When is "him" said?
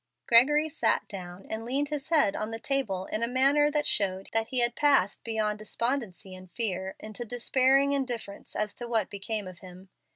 9.59-9.89